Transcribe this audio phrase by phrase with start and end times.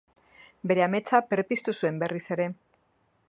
[0.71, 2.51] Bere ametsa berpiztu zuen berriz ere.